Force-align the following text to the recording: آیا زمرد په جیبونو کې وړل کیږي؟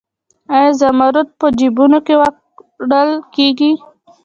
آیا 0.55 0.71
زمرد 0.81 1.27
په 1.39 1.47
جیبونو 1.57 1.99
کې 2.05 2.13
وړل 2.19 3.11
کیږي؟ 3.35 3.71